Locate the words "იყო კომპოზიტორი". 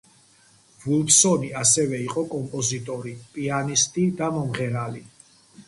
2.07-3.15